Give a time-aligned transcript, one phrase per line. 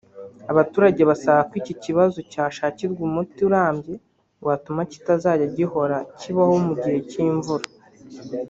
[0.51, 3.95] Abaturage basaba ko iki kibazo cyashakirwa umuti urambye
[4.45, 7.65] watuma kitazajya gihora kibaho mu gihe cy’imvura